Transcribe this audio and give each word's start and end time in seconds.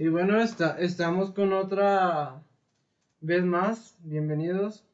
Y 0.00 0.06
bueno, 0.06 0.40
está, 0.40 0.78
estamos 0.78 1.32
con 1.32 1.52
otra 1.52 2.40
vez 3.20 3.42
más. 3.42 3.96
Bienvenidos. 4.04 4.84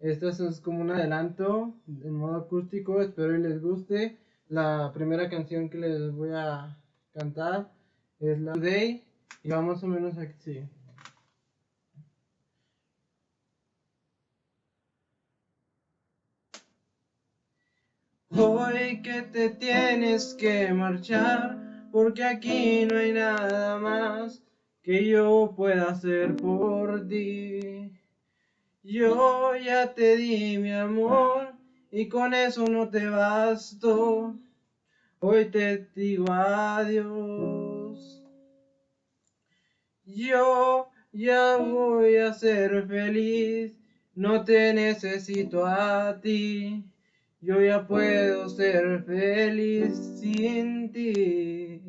Esto 0.00 0.28
es 0.28 0.60
como 0.60 0.80
un 0.80 0.90
adelanto 0.90 1.72
en 1.86 2.14
modo 2.14 2.38
acústico. 2.38 3.00
Espero 3.00 3.34
que 3.34 3.38
les 3.38 3.62
guste. 3.62 4.18
La 4.48 4.90
primera 4.92 5.30
canción 5.30 5.70
que 5.70 5.78
les 5.78 6.10
voy 6.10 6.30
a 6.34 6.76
cantar 7.14 7.70
es 8.18 8.40
la 8.40 8.54
Day. 8.54 9.04
Y 9.44 9.50
vamos 9.50 9.84
o 9.84 9.86
menos 9.86 10.18
aquí. 10.18 10.68
Hoy 18.30 19.00
que 19.00 19.22
te 19.22 19.50
tienes 19.50 20.34
que 20.34 20.72
marchar 20.72 21.67
porque 21.90 22.24
aquí 22.24 22.84
no 22.86 22.98
hay 22.98 23.12
nada 23.12 23.78
más 23.78 24.42
que 24.82 25.04
yo 25.06 25.52
pueda 25.56 25.90
hacer 25.90 26.36
por 26.36 27.06
ti. 27.08 27.92
Yo 28.82 29.54
ya 29.56 29.94
te 29.94 30.16
di 30.16 30.58
mi 30.58 30.72
amor 30.72 31.54
y 31.90 32.08
con 32.08 32.34
eso 32.34 32.64
no 32.66 32.88
te 32.88 33.08
basto. 33.08 34.34
Hoy 35.20 35.46
te 35.46 35.88
digo 35.94 36.32
adiós. 36.32 38.24
Yo 40.04 40.88
ya 41.12 41.56
voy 41.56 42.16
a 42.16 42.32
ser 42.32 42.86
feliz, 42.86 43.74
no 44.14 44.44
te 44.44 44.72
necesito 44.72 45.66
a 45.66 46.18
ti. 46.20 46.84
Yo 47.40 47.60
ya 47.60 47.86
puedo 47.86 48.48
ser 48.48 49.04
feliz 49.04 49.96
sin 50.20 50.90
ti. 50.90 51.80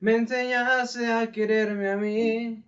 Me 0.00 0.16
enseñaste 0.16 1.12
a 1.12 1.30
quererme 1.30 1.90
a 1.90 1.96
mí 1.98 2.64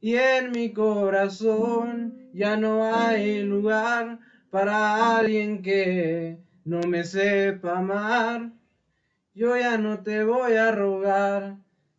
y 0.00 0.14
en 0.14 0.52
mi 0.52 0.72
corazón 0.72 2.30
ya 2.32 2.56
no 2.56 2.94
hay 2.94 3.42
lugar 3.42 4.20
para 4.50 5.18
alguien 5.18 5.60
que 5.60 6.38
no 6.64 6.82
me 6.82 7.02
sepa 7.02 7.78
amar. 7.78 8.52
Yo 9.34 9.56
ya 9.56 9.76
no 9.76 10.04
te 10.04 10.22
voy 10.22 10.52
a 10.52 10.70
rogar. 10.70 11.56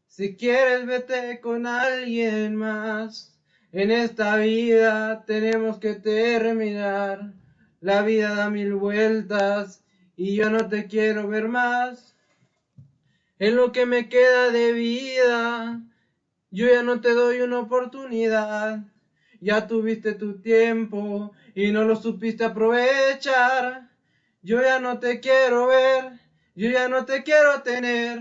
Si 0.07 0.37
quieres 0.37 0.85
vete 0.85 1.41
con 1.41 1.67
alguien 1.67 2.55
más. 2.55 3.37
En 3.73 3.91
esta 3.91 4.37
vida 4.37 5.25
tenemos 5.25 5.77
que 5.77 5.95
terminar. 5.95 7.40
La 7.81 8.03
vida 8.03 8.35
da 8.35 8.49
mil 8.51 8.75
vueltas 8.75 9.83
y 10.15 10.35
yo 10.35 10.51
no 10.51 10.69
te 10.69 10.85
quiero 10.85 11.27
ver 11.27 11.47
más. 11.47 12.15
En 13.39 13.55
lo 13.55 13.71
que 13.71 13.87
me 13.87 14.07
queda 14.07 14.51
de 14.51 14.71
vida, 14.71 15.81
yo 16.51 16.67
ya 16.67 16.83
no 16.83 17.01
te 17.01 17.09
doy 17.15 17.41
una 17.41 17.59
oportunidad. 17.59 18.83
Ya 19.39 19.65
tuviste 19.65 20.13
tu 20.13 20.39
tiempo 20.41 21.31
y 21.55 21.71
no 21.71 21.83
lo 21.83 21.95
supiste 21.95 22.43
aprovechar. 22.43 23.89
Yo 24.43 24.61
ya 24.61 24.79
no 24.79 24.99
te 24.99 25.19
quiero 25.19 25.65
ver, 25.65 26.19
yo 26.53 26.69
ya 26.69 26.87
no 26.87 27.05
te 27.05 27.23
quiero 27.23 27.63
tener. 27.63 28.19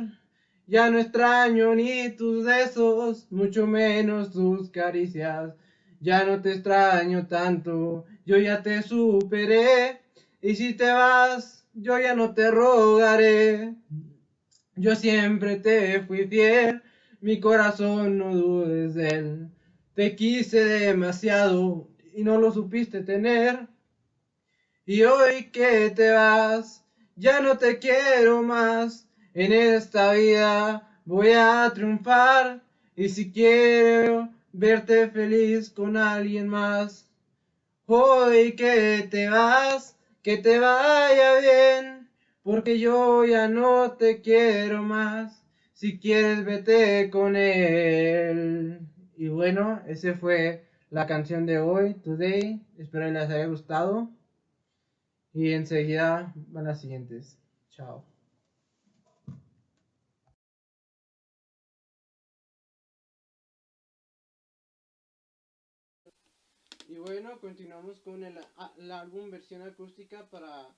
Ya 0.66 0.88
no 0.88 0.98
extraño 0.98 1.74
ni 1.74 2.08
tus 2.16 2.46
besos, 2.46 3.26
mucho 3.30 3.66
menos 3.66 4.32
tus 4.32 4.70
caricias. 4.70 5.52
Ya 6.00 6.24
no 6.24 6.40
te 6.40 6.52
extraño 6.52 7.26
tanto, 7.26 8.06
yo 8.24 8.38
ya 8.38 8.62
te 8.62 8.82
superé. 8.82 10.00
Y 10.40 10.54
si 10.54 10.72
te 10.74 10.90
vas, 10.90 11.66
yo 11.74 11.98
ya 11.98 12.14
no 12.14 12.32
te 12.34 12.50
rogaré. 12.50 13.74
Yo 14.76 14.96
siempre 14.96 15.56
te 15.56 16.00
fui 16.00 16.26
fiel, 16.26 16.82
mi 17.20 17.38
corazón 17.38 18.16
no 18.16 18.34
dudes 18.34 18.94
de 18.94 19.08
él. 19.08 19.48
Te 19.94 20.16
quise 20.16 20.64
demasiado 20.64 21.86
y 22.14 22.22
no 22.22 22.38
lo 22.38 22.50
supiste 22.50 23.02
tener. 23.02 23.68
Y 24.86 25.02
hoy 25.02 25.50
que 25.50 25.90
te 25.90 26.10
vas, 26.12 26.82
ya 27.14 27.40
no 27.40 27.58
te 27.58 27.78
quiero 27.78 28.42
más. 28.42 29.06
En 29.34 29.52
esta 29.52 30.12
vida 30.14 30.98
voy 31.04 31.32
a 31.32 31.70
triunfar. 31.74 32.62
Y 32.96 33.10
si 33.10 33.30
quiero 33.30 34.30
verte 34.52 35.08
feliz 35.10 35.70
con 35.70 35.96
alguien 35.96 36.48
más. 36.48 37.08
Hoy 37.86 38.54
que 38.54 39.06
te 39.10 39.28
vas, 39.28 39.96
que 40.22 40.36
te 40.36 40.58
vaya 40.58 41.40
bien, 41.40 42.08
porque 42.42 42.78
yo 42.78 43.24
ya 43.24 43.48
no 43.48 43.92
te 43.92 44.20
quiero 44.20 44.82
más. 44.82 45.44
Si 45.72 45.98
quieres, 45.98 46.44
vete 46.44 47.10
con 47.10 47.36
él. 47.36 48.80
Y 49.16 49.28
bueno, 49.28 49.82
esa 49.86 50.14
fue 50.14 50.66
la 50.90 51.06
canción 51.06 51.46
de 51.46 51.58
hoy, 51.58 51.94
Today. 51.94 52.60
Espero 52.78 53.06
que 53.06 53.12
les 53.12 53.30
haya 53.30 53.46
gustado. 53.46 54.10
Y 55.32 55.52
enseguida 55.52 56.32
van 56.48 56.64
las 56.64 56.80
siguientes. 56.80 57.38
Chao. 57.70 58.04
Y 66.90 66.98
bueno, 66.98 67.38
continuamos 67.38 68.00
con 68.00 68.24
el, 68.24 68.36
álbum 68.90 69.30
versión 69.30 69.62
acústica 69.62 70.28
para 70.28 70.76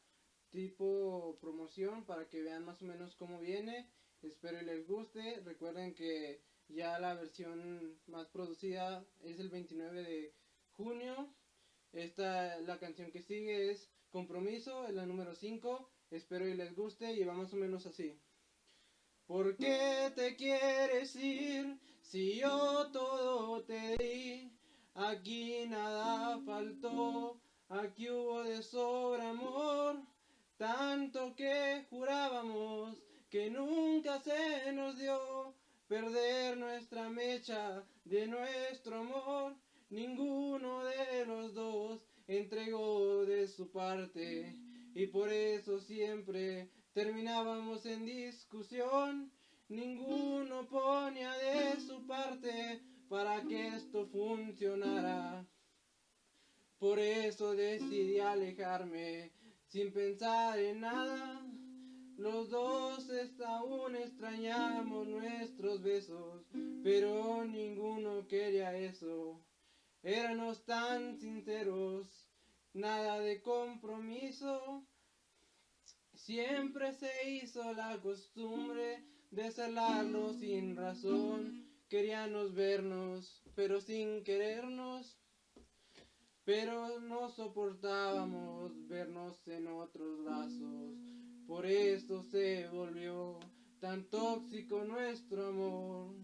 tipo 0.51 1.39
promoción, 1.41 2.05
para 2.05 2.29
que 2.29 2.43
vean 2.43 2.67
más 2.67 2.83
o 2.83 2.85
menos 2.85 3.17
cómo 3.17 3.41
viene. 3.41 3.89
Espero 4.21 4.61
les 4.61 4.87
guste. 4.87 5.41
Recuerden 5.41 5.95
que 5.95 6.43
ya 6.69 6.99
la 6.99 7.15
versión 7.15 7.99
más 8.09 8.29
producida 8.29 9.03
es 9.23 9.41
el 9.41 9.49
29 9.49 10.03
de 10.03 10.35
junio. 10.73 11.33
Esta, 11.95 12.61
la 12.61 12.79
canción 12.79 13.11
que 13.11 13.23
sigue 13.23 13.71
es 13.71 13.91
Compromiso, 14.11 14.87
es 14.87 14.93
la 14.93 15.07
número 15.07 15.35
5. 15.35 15.91
Espero 16.11 16.47
y 16.47 16.53
les 16.53 16.77
guste 16.77 17.11
y 17.15 17.25
va 17.25 17.33
más 17.33 17.55
o 17.55 17.57
menos 17.57 17.87
así. 17.87 18.21
¿Por 19.27 19.57
qué 19.57 20.13
te 20.15 20.37
quieres 20.37 21.17
ir 21.17 21.81
si 22.03 22.39
yo 22.39 22.91
todo 22.93 23.63
te 23.63 23.97
di? 23.97 24.12
Aquí 24.95 25.65
nada 25.69 26.39
faltó, 26.45 27.41
aquí 27.71 28.11
hubo 28.11 28.43
de 28.43 28.63
sobra 28.63 29.31
amor, 29.31 29.97
tanto 30.59 31.35
que 31.35 31.87
jurábamos 31.89 32.99
que 33.31 33.49
nunca 33.49 34.21
se 34.21 34.71
nos 34.73 34.99
dio 34.99 35.55
perder 35.89 36.59
nuestra 36.59 37.09
mecha 37.09 37.83
de 38.05 38.27
nuestro 38.27 38.99
amor. 38.99 39.57
Ninguno 39.89 40.85
de 40.85 41.25
los 41.25 41.55
dos 41.55 42.03
entregó 42.27 43.25
de 43.25 43.49
su 43.49 43.71
parte 43.71 44.55
y 44.95 45.07
por 45.07 45.33
eso 45.33 45.81
siempre 45.81 46.71
terminábamos 46.93 47.87
en 47.87 48.05
discusión. 48.05 49.33
Ninguno 49.71 50.69
ponía 50.69 51.33
de 51.33 51.81
su 51.81 52.07
parte 52.07 52.83
para 53.13 53.43
que 53.43 53.69
esto 53.77 54.07
funcionara. 54.07 55.47
Por 56.79 56.99
eso 56.99 57.55
decidí 57.55 58.19
alejarme 58.19 59.33
sin 59.67 59.93
pensar 59.93 60.59
en 60.59 60.81
nada. 60.81 61.47
Los 62.17 62.49
dos 62.49 63.07
aún 63.45 63.97
extrañamos 63.97 65.07
nuestros 65.07 65.83
besos, 65.83 66.47
pero 66.83 67.45
ninguno 67.45 68.27
quería 68.27 68.75
eso. 68.79 69.45
Éramos 70.03 70.65
tan 70.65 71.19
sinceros, 71.21 72.31
nada 72.73 73.21
de 73.21 73.43
compromiso. 73.43 74.87
Siempre 76.15 76.95
se 76.95 77.13
hizo 77.31 77.75
la 77.75 78.01
costumbre 78.01 79.05
de 79.31 79.51
celarlo 79.51 80.33
sin 80.33 80.77
razón 80.77 81.72
Queríamos 81.93 82.55
vernos, 82.55 83.43
pero 83.55 83.79
sin 83.79 84.25
querernos. 84.25 85.15
Pero 86.43 86.99
no 87.01 87.29
soportábamos 87.29 88.73
vernos 88.89 89.47
en 89.47 89.67
otros 89.67 90.21
lazos. 90.21 90.95
Por 91.47 91.67
eso 91.67 92.23
se 92.23 92.67
volvió 92.69 93.39
tan 93.79 94.09
tóxico 94.09 94.85
nuestro 94.85 95.49
amor. 95.49 96.15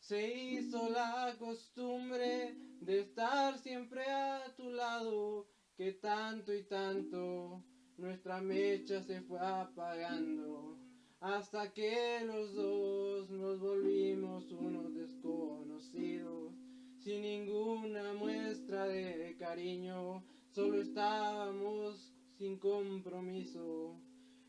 Se 0.00 0.36
hizo 0.36 0.90
la 0.90 1.36
costumbre 1.38 2.56
de 2.80 3.02
estar 3.02 3.60
siempre 3.60 4.02
a 4.10 4.52
tu 4.56 4.68
lado, 4.70 5.46
que 5.76 5.92
tanto 5.92 6.52
y 6.52 6.64
tanto 6.64 7.62
nuestra 7.98 8.40
mecha 8.40 9.00
se 9.04 9.20
fue 9.20 9.38
apagando 9.38 10.85
hasta 11.20 11.72
que 11.72 12.20
los 12.24 12.54
dos 12.54 13.30
nos 13.30 13.58
volvimos 13.60 14.50
unos 14.52 14.94
desconocidos, 14.94 16.54
sin 16.98 17.22
ninguna 17.22 18.12
muestra 18.12 18.86
de 18.86 19.36
cariño, 19.38 20.24
solo 20.50 20.80
estábamos 20.80 22.12
sin 22.36 22.58
compromiso. 22.58 24.00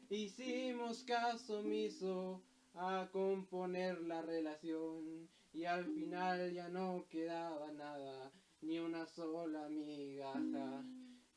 Hicimos 0.10 1.04
caso 1.04 1.60
omiso 1.60 2.44
a 2.74 3.10
componer 3.12 4.02
la 4.02 4.22
relación 4.22 5.30
y 5.54 5.66
al 5.66 5.86
final 5.86 6.54
ya 6.54 6.70
no 6.70 7.08
quedaba 7.10 7.72
nada, 7.72 8.32
ni 8.62 8.80
una 8.80 9.06
sola 9.06 9.70
migaja. 9.70 10.86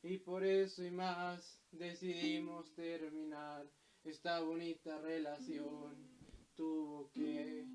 Y 0.02 0.18
por 0.18 0.44
eso 0.44 0.84
y 0.84 0.90
más 0.90 1.60
decidimos 1.70 2.72
terminar 2.74 3.70
esta 4.04 4.40
bonita 4.40 5.00
relación. 5.00 6.08
Tuvo 6.54 7.10
que 7.12 7.66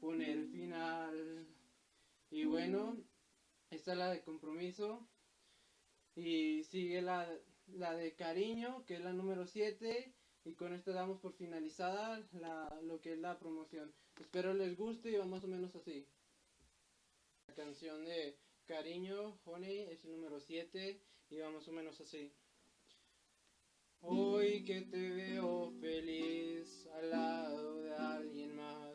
poner 0.00 0.46
final. 0.48 1.46
Y 2.30 2.44
bueno, 2.44 2.96
esta 3.70 3.92
es 3.92 3.98
la 3.98 4.10
de 4.10 4.22
compromiso. 4.22 5.08
Y 6.16 6.62
sigue 6.64 7.02
la, 7.02 7.28
la 7.68 7.94
de 7.94 8.14
cariño, 8.14 8.84
que 8.86 8.94
es 8.94 9.00
la 9.00 9.12
número 9.12 9.46
7 9.46 10.14
y 10.44 10.54
con 10.54 10.74
esto 10.74 10.92
damos 10.92 11.20
por 11.20 11.32
finalizada 11.32 12.22
la, 12.32 12.78
lo 12.82 13.00
que 13.00 13.14
es 13.14 13.18
la 13.18 13.38
promoción. 13.38 13.94
Espero 14.20 14.52
les 14.52 14.76
guste 14.76 15.10
y 15.10 15.16
va 15.16 15.24
más 15.24 15.42
o 15.44 15.48
menos 15.48 15.74
así. 15.74 16.06
La 17.48 17.54
canción 17.54 18.04
de 18.04 18.38
Cariño, 18.66 19.38
Honey, 19.44 19.80
es 19.90 20.04
el 20.04 20.12
número 20.12 20.40
7 20.40 21.00
y 21.30 21.38
va 21.38 21.50
más 21.50 21.66
o 21.66 21.72
menos 21.72 22.00
así. 22.00 22.32
Hoy 24.06 24.64
que 24.64 24.82
te 24.82 25.10
veo 25.10 25.72
feliz 25.80 26.86
al 26.94 27.10
lado 27.10 27.82
de 27.82 27.94
alguien 27.94 28.54
más, 28.56 28.94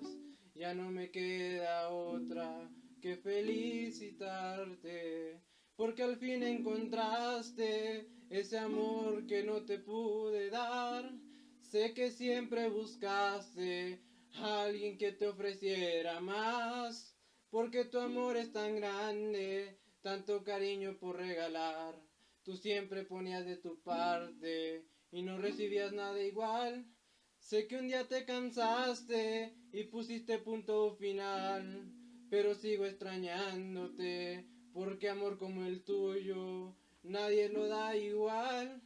ya 0.56 0.74
no 0.74 0.90
me 0.92 1.12
queda 1.12 1.90
otra 1.90 2.72
que 3.02 3.18
felicitarte, 3.18 5.42
porque 5.76 6.04
al 6.04 6.16
fin 6.18 6.44
encontraste 6.44 8.08
ese 8.30 8.58
amor 8.58 9.28
que 9.28 9.44
no 9.44 9.66
te 9.66 9.80
pude 9.80 10.50
dar 10.50 11.12
Sé 11.70 11.94
que 11.94 12.10
siempre 12.10 12.68
buscaste 12.68 14.02
a 14.34 14.64
alguien 14.64 14.98
que 14.98 15.12
te 15.12 15.28
ofreciera 15.28 16.20
más, 16.20 17.16
porque 17.52 17.86
tu 17.86 18.00
amor 18.00 18.38
es 18.38 18.52
tan 18.52 18.78
grande, 18.78 19.78
tanto 20.02 20.44
cariño 20.44 20.98
por 20.98 21.18
regalar. 21.18 21.94
Tú 22.42 22.58
siempre 22.58 23.04
ponías 23.04 23.46
de 23.46 23.58
tu 23.58 23.80
parte 23.84 24.88
y 25.12 25.22
no 25.22 25.38
recibías 25.38 25.92
nada 25.92 26.22
igual. 26.22 26.86
Sé 27.40 27.68
que 27.68 27.78
un 27.78 27.88
día 27.88 28.08
te 28.08 28.26
cansaste 28.26 29.56
y 29.72 29.86
pusiste 29.86 30.40
punto 30.40 30.96
final, 30.96 31.92
pero 32.30 32.54
sigo 32.54 32.86
extrañándote, 32.86 34.46
porque 34.74 35.10
amor 35.10 35.38
como 35.38 35.64
el 35.66 35.84
tuyo 35.84 36.76
nadie 37.04 37.50
lo 37.50 37.68
da 37.68 37.96
igual. 37.96 38.82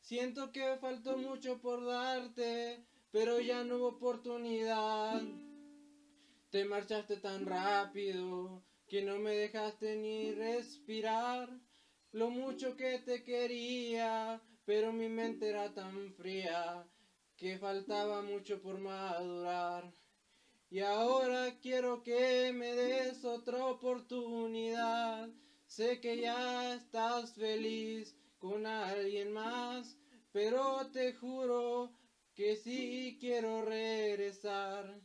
Siento 0.00 0.52
que 0.52 0.76
faltó 0.80 1.18
mucho 1.18 1.60
por 1.60 1.84
darte, 1.84 2.84
pero 3.10 3.40
ya 3.40 3.64
no 3.64 3.76
hubo 3.76 3.88
oportunidad. 3.88 5.22
Te 6.50 6.64
marchaste 6.64 7.18
tan 7.18 7.44
rápido 7.44 8.64
que 8.88 9.02
no 9.02 9.18
me 9.18 9.32
dejaste 9.32 9.96
ni 9.96 10.32
respirar. 10.32 11.50
Lo 12.12 12.30
mucho 12.30 12.74
que 12.74 12.98
te 13.00 13.22
quería, 13.22 14.42
pero 14.68 14.92
mi 14.92 15.08
mente 15.08 15.48
era 15.48 15.72
tan 15.72 16.12
fría 16.12 16.86
que 17.38 17.56
faltaba 17.56 18.20
mucho 18.20 18.60
por 18.60 18.78
madurar. 18.78 19.90
Y 20.68 20.80
ahora 20.80 21.58
quiero 21.62 22.02
que 22.02 22.52
me 22.52 22.74
des 22.74 23.24
otra 23.24 23.64
oportunidad. 23.64 25.30
Sé 25.66 26.02
que 26.02 26.20
ya 26.20 26.74
estás 26.74 27.32
feliz 27.32 28.14
con 28.36 28.66
alguien 28.66 29.32
más, 29.32 29.96
pero 30.32 30.90
te 30.92 31.14
juro 31.14 31.90
que 32.34 32.54
si 32.56 33.16
quiero 33.18 33.62
regresar, 33.62 35.00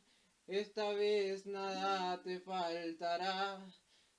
esta 0.45 0.92
vez 0.92 1.45
nada 1.45 2.21
te 2.21 2.42
faltará. 2.42 3.65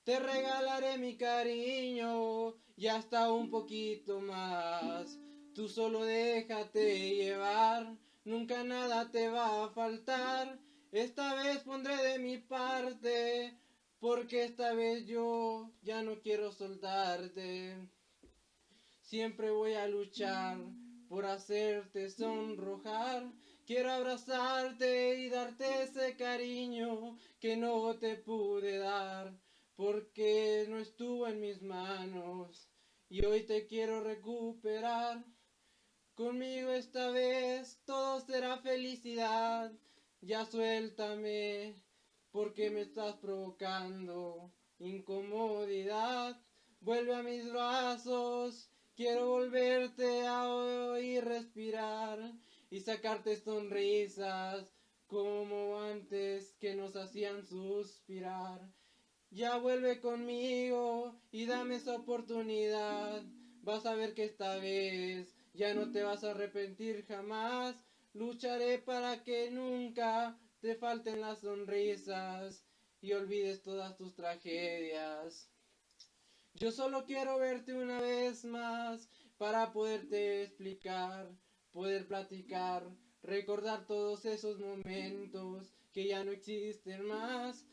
Te 0.03 0.19
regalaré 0.19 0.97
mi 0.97 1.15
cariño 1.17 2.55
y 2.75 2.87
hasta 2.87 3.31
un 3.31 3.51
poquito 3.51 4.19
más. 4.21 5.19
Tú 5.55 5.69
solo 5.69 6.03
déjate 6.03 7.15
llevar, 7.15 7.97
nunca 8.25 8.65
nada 8.65 9.09
te 9.09 9.29
va 9.29 9.63
a 9.63 9.69
faltar. 9.69 10.59
Esta 10.91 11.33
vez 11.33 11.59
pondré 11.59 11.95
de 11.95 12.19
mi 12.19 12.39
parte, 12.39 13.57
porque 14.01 14.43
esta 14.43 14.73
vez 14.73 15.05
yo 15.07 15.71
ya 15.81 16.01
no 16.01 16.19
quiero 16.19 16.51
soltarte. 16.51 17.87
Siempre 19.01 19.49
voy 19.49 19.75
a 19.75 19.87
luchar 19.87 20.57
por 21.07 21.25
hacerte 21.25 22.09
sonrojar. 22.09 23.31
Quiero 23.65 23.93
abrazarte 23.93 25.21
y 25.21 25.29
darte 25.29 25.83
ese 25.83 26.17
cariño 26.17 27.17
que 27.39 27.55
no 27.55 27.97
te 27.97 28.17
pude 28.17 28.77
dar, 28.77 29.39
porque 29.77 30.65
no 30.67 30.79
estuvo 30.79 31.29
en 31.29 31.39
mis 31.39 31.61
manos 31.61 32.69
y 33.07 33.23
hoy 33.23 33.43
te 33.43 33.67
quiero 33.67 34.03
recuperar. 34.03 35.23
Conmigo 36.15 36.71
esta 36.71 37.11
vez 37.11 37.79
todo 37.85 38.21
será 38.21 38.57
felicidad. 38.57 39.71
Ya 40.21 40.45
suéltame, 40.45 41.75
porque 42.31 42.69
me 42.71 42.81
estás 42.81 43.15
provocando 43.17 44.51
incomodidad. 44.79 46.41
Vuelve 46.81 47.15
a 47.15 47.23
mis 47.23 47.51
brazos 47.51 48.69
Quiero 48.95 49.27
volverte 49.27 50.25
a 50.25 50.47
oír 50.47 51.25
respirar 51.25 52.17
y 52.69 52.79
sacarte 52.79 53.35
sonrisas 53.35 54.73
como 55.05 55.81
antes 55.81 56.55
que 56.61 56.75
nos 56.75 56.95
hacían 56.95 57.45
suspirar. 57.45 58.71
Ya 59.31 59.57
vuelve 59.57 59.99
conmigo 59.99 61.19
y 61.29 61.45
dame 61.45 61.75
esa 61.75 61.97
oportunidad. 61.97 63.21
Vas 63.63 63.85
a 63.85 63.95
ver 63.95 64.13
que 64.13 64.23
esta 64.23 64.55
vez 64.59 65.34
ya 65.55 65.73
no 65.73 65.91
te 65.91 66.03
vas 66.03 66.23
a 66.23 66.31
arrepentir 66.31 67.05
jamás. 67.07 67.75
Lucharé 68.13 68.77
para 68.79 69.23
que 69.23 69.51
nunca 69.51 70.37
te 70.61 70.75
falten 70.75 71.21
las 71.21 71.39
sonrisas 71.39 72.65
y 73.01 73.13
olvides 73.13 73.61
todas 73.61 73.97
tus 73.97 74.15
tragedias. 74.15 75.49
Yo 76.53 76.71
solo 76.71 77.05
quiero 77.05 77.37
verte 77.37 77.73
una 77.73 77.99
vez 77.99 78.45
más 78.45 79.09
para 79.37 79.73
poderte 79.73 80.43
explicar, 80.43 81.29
poder 81.71 82.07
platicar, 82.07 82.89
recordar 83.21 83.85
todos 83.85 84.23
esos 84.25 84.59
momentos 84.59 85.73
que 85.91 86.07
ya 86.07 86.23
no 86.23 86.31
existen 86.31 87.05
más. 87.05 87.65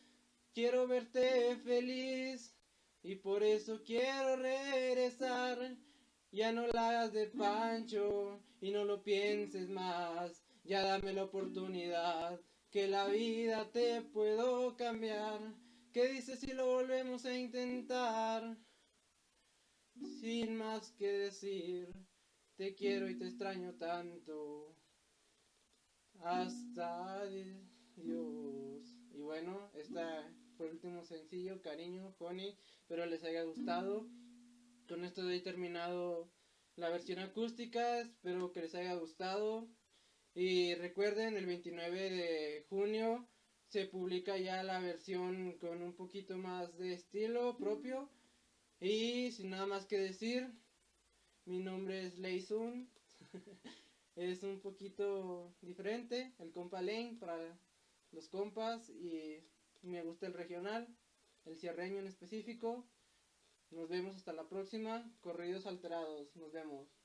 Quiero 0.52 0.88
verte 0.88 1.56
feliz 1.64 2.54
y 3.02 3.16
por 3.16 3.42
eso 3.42 3.82
quiero 3.84 4.36
regresar. 4.36 5.76
Ya 6.32 6.50
no 6.50 6.66
la 6.66 6.88
hagas 6.88 7.12
de 7.12 7.26
pancho 7.26 8.40
y 8.62 8.70
no 8.70 8.84
lo 8.84 9.02
pienses 9.02 9.68
más. 9.68 10.42
Ya 10.64 10.82
dame 10.82 11.12
la 11.12 11.24
oportunidad 11.24 12.40
que 12.70 12.88
la 12.88 13.06
vida 13.06 13.70
te 13.70 14.00
puedo 14.00 14.74
cambiar. 14.74 15.40
¿Qué 15.92 16.08
dices 16.08 16.40
si 16.40 16.54
lo 16.54 16.64
volvemos 16.66 17.26
a 17.26 17.38
intentar? 17.38 18.56
Sin 20.20 20.56
más 20.56 20.90
que 20.92 21.12
decir, 21.12 21.92
te 22.56 22.74
quiero 22.74 23.10
y 23.10 23.18
te 23.18 23.26
extraño 23.26 23.74
tanto. 23.74 24.74
Hasta 26.20 27.26
Dios. 27.26 28.96
Y 29.10 29.20
bueno, 29.20 29.70
este 29.74 30.00
fue 30.56 30.70
último 30.70 31.04
sencillo, 31.04 31.60
cariño, 31.60 32.14
Honey. 32.18 32.56
Espero 32.80 33.04
les 33.04 33.22
haya 33.22 33.42
gustado. 33.42 34.06
Con 34.92 35.06
esto 35.06 35.30
he 35.30 35.40
terminado 35.40 36.30
la 36.76 36.90
versión 36.90 37.18
acústica. 37.18 38.00
Espero 38.00 38.52
que 38.52 38.60
les 38.60 38.74
haya 38.74 38.94
gustado. 38.96 39.66
Y 40.34 40.74
recuerden, 40.74 41.34
el 41.38 41.46
29 41.46 42.10
de 42.10 42.66
junio 42.68 43.26
se 43.68 43.86
publica 43.86 44.36
ya 44.36 44.62
la 44.62 44.80
versión 44.80 45.56
con 45.60 45.80
un 45.80 45.94
poquito 45.94 46.36
más 46.36 46.76
de 46.76 46.92
estilo 46.92 47.56
propio. 47.56 48.10
Y 48.80 49.32
sin 49.32 49.48
nada 49.48 49.64
más 49.64 49.86
que 49.86 49.96
decir, 49.98 50.52
mi 51.46 51.60
nombre 51.60 52.04
es 52.04 52.18
Leisun. 52.18 52.90
es 54.16 54.42
un 54.42 54.60
poquito 54.60 55.54
diferente, 55.62 56.34
el 56.38 56.52
compa 56.52 56.82
Lane 56.82 57.16
para 57.18 57.58
los 58.10 58.28
compas 58.28 58.90
y 58.90 59.38
me 59.80 60.02
gusta 60.02 60.26
el 60.26 60.34
regional, 60.34 60.86
el 61.46 61.56
cierreño 61.56 61.98
en 61.98 62.08
específico. 62.08 62.86
Nos 63.72 63.88
vemos 63.88 64.14
hasta 64.16 64.32
la 64.34 64.48
próxima. 64.48 65.10
Corridos 65.22 65.66
alterados. 65.66 66.36
Nos 66.36 66.52
vemos. 66.52 67.01